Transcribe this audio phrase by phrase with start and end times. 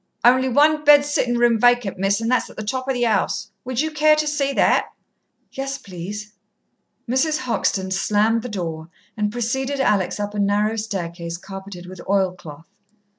[0.25, 3.51] "Only one bed sittin' room vacant, Miss, and that's at the top of the 'ouse.
[3.65, 4.85] Would you care to see that?"
[5.51, 6.33] "Yes, please."
[7.07, 7.37] Mrs.
[7.41, 12.65] Hoxton slammed the door and preceded Alex up a narrow staircase, carpeted with oil cloth.